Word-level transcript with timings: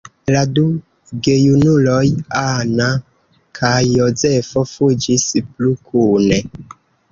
La 0.35 0.39
du 0.59 0.61
gejunuloj, 1.27 2.05
Anna 2.39 2.89
kaj 3.61 3.75
Jozefo, 3.99 4.67
fuĝis 4.75 5.29
plu 5.53 5.77
kune. 5.93 6.45